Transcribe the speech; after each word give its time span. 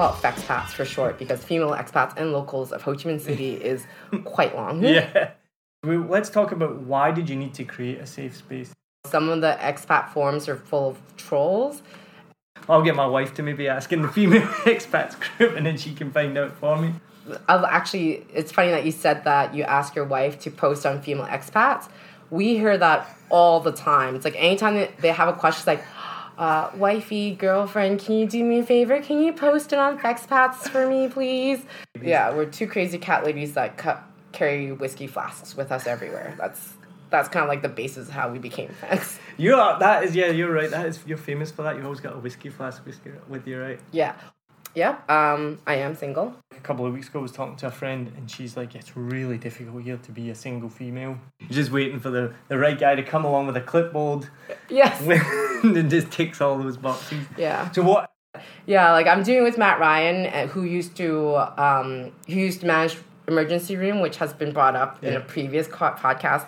Call 0.00 0.14
it 0.14 0.22
FEXPATs 0.22 0.70
for 0.70 0.84
short 0.84 1.18
because 1.18 1.44
female 1.44 1.72
expats 1.72 2.16
and 2.16 2.32
locals 2.32 2.72
of 2.72 2.80
Ho 2.82 2.94
Chi 2.94 3.02
Minh 3.02 3.20
City 3.20 3.54
is 3.72 3.86
quite 4.24 4.56
long. 4.56 4.82
Yeah. 4.82 5.32
Well, 5.84 6.00
let's 6.00 6.30
talk 6.30 6.52
about 6.52 6.80
why 6.80 7.10
did 7.10 7.28
you 7.28 7.36
need 7.36 7.54
to 7.54 7.64
create 7.64 7.98
a 7.98 8.06
safe 8.06 8.36
space? 8.36 8.72
Some 9.06 9.28
of 9.28 9.40
the 9.40 9.56
expat 9.60 10.10
forums 10.10 10.48
are 10.48 10.56
full 10.56 10.90
of 10.90 11.16
trolls. 11.16 11.82
I'll 12.68 12.82
get 12.82 12.94
my 12.94 13.06
wife 13.06 13.34
to 13.34 13.42
maybe 13.42 13.68
ask 13.68 13.92
in 13.92 14.02
the 14.02 14.08
female 14.08 14.42
expats 14.64 15.18
group 15.18 15.56
and 15.56 15.66
then 15.66 15.76
she 15.76 15.94
can 15.94 16.10
find 16.10 16.36
out 16.36 16.52
for 16.52 16.76
me. 16.76 16.94
I've 17.48 17.64
actually, 17.64 18.26
it's 18.32 18.52
funny 18.52 18.70
that 18.70 18.84
you 18.84 18.92
said 18.92 19.24
that 19.24 19.54
you 19.54 19.64
ask 19.64 19.94
your 19.94 20.04
wife 20.04 20.38
to 20.40 20.50
post 20.50 20.84
on 20.86 21.00
female 21.02 21.26
expats. 21.26 21.88
We 22.30 22.56
hear 22.56 22.76
that 22.78 23.16
all 23.28 23.60
the 23.60 23.72
time. 23.72 24.14
It's 24.14 24.24
like 24.24 24.36
anytime 24.36 24.88
they 25.00 25.08
have 25.08 25.28
a 25.28 25.32
question, 25.32 25.60
it's 25.60 25.66
like, 25.66 25.84
uh, 26.40 26.70
wifey, 26.74 27.32
girlfriend, 27.32 28.00
can 28.00 28.16
you 28.16 28.26
do 28.26 28.42
me 28.42 28.60
a 28.60 28.64
favor? 28.64 29.00
Can 29.02 29.20
you 29.20 29.30
post 29.30 29.74
it 29.74 29.78
on 29.78 29.98
FEXPATs 29.98 30.70
for 30.70 30.88
me, 30.88 31.06
please? 31.06 31.62
Yeah, 32.02 32.34
we're 32.34 32.46
two 32.46 32.66
crazy 32.66 32.96
cat 32.96 33.24
ladies 33.24 33.52
that 33.54 33.76
ca- 33.76 34.02
carry 34.32 34.72
whiskey 34.72 35.06
flasks 35.06 35.54
with 35.54 35.70
us 35.70 35.86
everywhere. 35.86 36.34
That's 36.38 36.72
that's 37.10 37.28
kind 37.28 37.42
of 37.42 37.48
like 37.48 37.60
the 37.60 37.68
basis 37.68 38.08
of 38.08 38.14
how 38.14 38.30
we 38.30 38.38
became 38.38 38.70
friends. 38.70 39.18
You 39.36 39.56
are 39.56 39.78
that 39.80 40.04
is 40.04 40.16
yeah, 40.16 40.28
you're 40.28 40.52
right. 40.52 40.70
That 40.70 40.86
is 40.86 40.98
you're 41.06 41.18
famous 41.18 41.50
for 41.50 41.62
that. 41.62 41.76
You've 41.76 41.84
always 41.84 42.00
got 42.00 42.14
a 42.14 42.18
whiskey 42.18 42.48
flask 42.48 42.84
whiskey 42.86 43.10
with 43.28 43.46
you, 43.46 43.60
right? 43.60 43.80
Yeah. 43.92 44.14
Yeah. 44.74 44.98
Um, 45.08 45.58
I 45.66 45.76
am 45.76 45.94
single. 45.94 46.34
A 46.56 46.60
couple 46.60 46.86
of 46.86 46.92
weeks 46.92 47.08
ago 47.08 47.18
I 47.18 47.22
was 47.22 47.32
talking 47.32 47.56
to 47.56 47.66
a 47.66 47.70
friend 47.70 48.12
and 48.16 48.30
she's 48.30 48.56
like, 48.56 48.74
It's 48.74 48.96
really 48.96 49.38
difficult 49.38 49.82
here 49.82 49.96
to 49.96 50.12
be 50.12 50.30
a 50.30 50.34
single 50.34 50.68
female. 50.68 51.18
You're 51.40 51.50
just 51.50 51.70
waiting 51.72 51.98
for 52.00 52.10
the, 52.10 52.32
the 52.48 52.58
right 52.58 52.78
guy 52.78 52.94
to 52.94 53.02
come 53.02 53.24
along 53.24 53.46
with 53.46 53.56
a 53.56 53.60
clipboard 53.60 54.28
Yes. 54.68 55.00
and 55.64 55.90
just 55.90 56.10
ticks 56.10 56.40
all 56.40 56.58
those 56.58 56.76
boxes. 56.76 57.26
Yeah. 57.36 57.70
So 57.72 57.82
what 57.82 58.10
Yeah, 58.66 58.92
like 58.92 59.06
I'm 59.06 59.22
doing 59.22 59.42
with 59.42 59.58
Matt 59.58 59.80
Ryan, 59.80 60.26
uh, 60.26 60.46
who 60.46 60.62
used 60.62 60.96
to 60.98 61.36
um, 61.60 62.12
who 62.26 62.34
used 62.34 62.60
to 62.60 62.66
manage 62.66 62.96
emergency 63.26 63.76
room, 63.76 64.00
which 64.00 64.16
has 64.18 64.32
been 64.32 64.52
brought 64.52 64.76
up 64.76 65.02
in 65.02 65.14
a 65.14 65.20
previous 65.20 65.66
co- 65.66 65.92
podcast. 65.92 66.46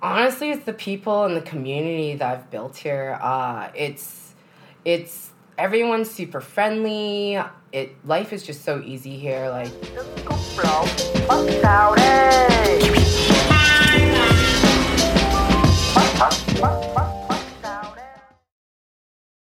Honestly, 0.00 0.50
it's 0.50 0.64
the 0.64 0.72
people 0.72 1.24
and 1.24 1.36
the 1.36 1.40
community 1.40 2.14
that 2.14 2.32
I've 2.32 2.50
built 2.50 2.76
here. 2.76 3.18
Uh, 3.20 3.68
it's 3.74 4.34
it's 4.84 5.30
everyone's 5.58 6.08
super 6.08 6.40
friendly. 6.40 7.36
It 7.72 8.06
life 8.06 8.32
is 8.32 8.44
just 8.44 8.64
so 8.64 8.80
easy 8.80 9.18
here. 9.18 9.50
Like 9.50 9.72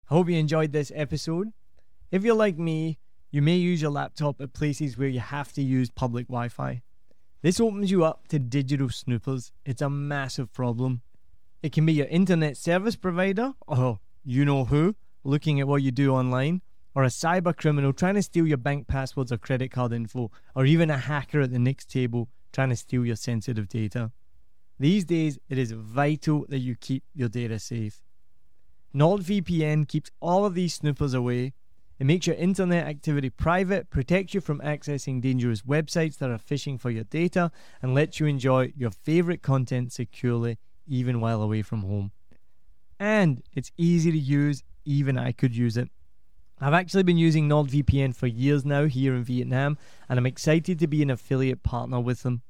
I 0.04 0.14
hope 0.14 0.30
you 0.30 0.36
enjoyed 0.36 0.74
this 0.74 0.92
episode. 0.94 1.54
If 2.12 2.24
you're 2.26 2.36
like 2.36 2.58
me, 2.58 3.00
you 3.32 3.42
may 3.42 3.56
use 3.56 3.82
your 3.82 3.92
laptop 3.92 4.42
at 4.42 4.52
places 4.52 4.98
where 4.98 5.08
you 5.08 5.22
have 5.22 5.54
to 5.54 5.62
use 5.62 5.90
public 5.90 6.28
Wi 6.28 6.50
Fi. 6.50 6.82
This 7.42 7.62
opens 7.62 7.90
you 7.90 8.04
up 8.04 8.28
to 8.28 8.38
digital 8.38 8.90
snoopers. 8.90 9.54
It's 9.66 9.82
a 9.82 9.90
massive 9.90 10.52
problem. 10.52 11.02
It 11.64 11.72
can 11.72 11.86
be 11.86 11.94
your 11.94 12.08
internet 12.08 12.58
service 12.58 12.98
provider, 12.98 13.54
or 13.66 14.00
you 14.26 14.44
know 14.44 14.66
who, 14.66 14.96
looking 15.24 15.60
at 15.60 15.68
what 15.68 15.84
you 15.84 15.92
do 15.92 16.14
online, 16.14 16.62
or 16.94 17.04
a 17.04 17.08
cyber 17.08 17.56
criminal 17.56 17.94
trying 17.94 18.16
to 18.16 18.22
steal 18.22 18.48
your 18.48 18.58
bank 18.58 18.88
passwords 18.88 19.32
or 19.32 19.38
credit 19.38 19.72
card 19.72 19.94
info, 19.94 20.32
or 20.56 20.66
even 20.66 20.90
a 20.90 20.98
hacker 20.98 21.42
at 21.42 21.52
the 21.52 21.60
next 21.60 21.90
table 21.90 22.30
trying 22.52 22.70
to 22.70 22.76
steal 22.76 23.06
your 23.06 23.16
sensitive 23.16 23.70
data. 23.70 24.12
These 24.80 25.06
days, 25.06 25.40
it 25.48 25.58
is 25.58 25.72
vital 25.72 26.46
that 26.50 26.60
you 26.60 26.76
keep 26.76 27.04
your 27.14 27.30
data 27.30 27.60
safe. 27.60 28.02
NordVPN 28.94 29.88
keeps 29.88 30.12
all 30.20 30.44
of 30.44 30.54
these 30.54 30.74
snoopers 30.74 31.14
away. 31.14 31.54
It 32.00 32.06
makes 32.06 32.28
your 32.28 32.36
internet 32.36 32.88
activity 32.88 33.30
private, 33.30 33.90
protects 33.90 34.34
you 34.34 34.42
from 34.42 34.60
accessing 34.62 35.22
dangerous 35.22 35.62
websites 35.62 36.18
that 36.18 36.32
are 36.32 36.40
phishing 36.40 36.80
for 36.80 36.90
your 36.90 37.04
data, 37.04 37.52
and 37.82 37.94
lets 37.94 38.20
you 38.20 38.26
enjoy 38.26 38.74
your 38.76 38.92
favorite 38.92 39.42
content 39.42 39.94
securely 39.94 40.58
even 40.88 41.22
while 41.22 41.42
away 41.42 41.62
from 41.62 41.84
home. 41.84 42.12
And 43.02 43.42
it's 43.56 43.72
easy 43.78 44.12
to 44.12 44.18
use, 44.18 44.64
even 44.86 45.18
I 45.18 45.32
could 45.32 45.56
use 45.56 45.76
it. 45.76 45.90
I've 46.60 46.76
actually 46.76 47.02
been 47.02 47.18
using 47.18 47.50
NordVPN 47.50 48.16
for 48.16 48.28
years 48.28 48.64
now 48.64 48.86
here 48.86 49.16
in 49.16 49.24
Vietnam, 49.24 49.80
and 50.08 50.20
I'm 50.20 50.28
excited 50.28 50.78
to 50.78 50.86
be 50.86 51.02
an 51.02 51.10
affiliate 51.10 51.64
partner 51.64 52.00
with 52.00 52.22
them. 52.22 52.44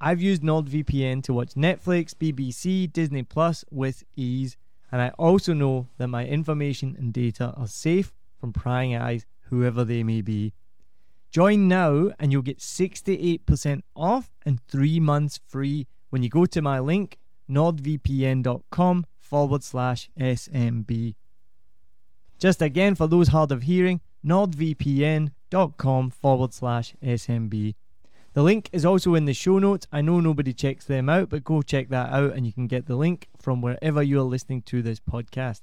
I've 0.00 0.22
used 0.22 0.40
NordVPN 0.40 1.22
to 1.24 1.34
watch 1.34 1.52
Netflix, 1.52 2.14
BBC, 2.14 2.90
Disney 2.90 3.24
Plus 3.24 3.62
with 3.70 4.02
ease, 4.16 4.56
and 4.90 5.02
I 5.02 5.10
also 5.18 5.52
know 5.52 5.88
that 5.98 6.08
my 6.08 6.24
information 6.24 6.96
and 6.98 7.12
data 7.12 7.52
are 7.58 7.66
safe 7.66 8.14
from 8.40 8.54
prying 8.54 8.96
eyes, 8.96 9.26
whoever 9.50 9.84
they 9.84 10.02
may 10.02 10.22
be. 10.22 10.54
Join 11.30 11.68
now 11.68 12.10
and 12.18 12.32
you'll 12.32 12.40
get 12.40 12.60
68% 12.60 13.82
off 13.94 14.30
and 14.46 14.66
three 14.66 14.98
months 14.98 15.40
free 15.46 15.86
when 16.08 16.22
you 16.22 16.30
go 16.30 16.46
to 16.46 16.62
my 16.62 16.78
link, 16.78 17.18
nordvpn.com 17.50 19.04
forward 19.30 19.62
slash 19.62 20.10
SMB. 20.18 21.14
Just 22.38 22.60
again, 22.60 22.96
for 22.96 23.06
those 23.06 23.28
hard 23.28 23.52
of 23.52 23.62
hearing, 23.62 24.00
nordvpn.com 24.26 26.10
forward 26.10 26.52
slash 26.52 26.94
SMB. 27.02 27.74
The 28.32 28.42
link 28.42 28.68
is 28.72 28.84
also 28.84 29.14
in 29.14 29.24
the 29.24 29.32
show 29.32 29.58
notes. 29.58 29.86
I 29.92 30.00
know 30.00 30.20
nobody 30.20 30.52
checks 30.52 30.84
them 30.84 31.08
out, 31.08 31.28
but 31.28 31.44
go 31.44 31.62
check 31.62 31.88
that 31.90 32.12
out 32.12 32.32
and 32.32 32.44
you 32.44 32.52
can 32.52 32.66
get 32.66 32.86
the 32.86 32.96
link 32.96 33.28
from 33.40 33.62
wherever 33.62 34.02
you 34.02 34.20
are 34.20 34.24
listening 34.24 34.62
to 34.62 34.82
this 34.82 35.00
podcast. 35.00 35.62